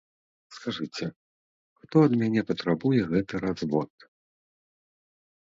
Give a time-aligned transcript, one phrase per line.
[0.55, 1.05] Скажыце,
[1.81, 4.09] хто ад мяне патрабуе гэты развод?